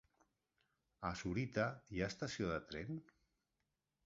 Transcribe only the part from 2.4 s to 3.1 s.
de tren?